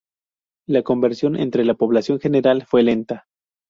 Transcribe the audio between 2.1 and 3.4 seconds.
general fue lenta.